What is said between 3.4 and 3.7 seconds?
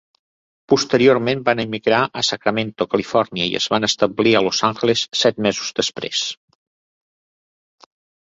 i es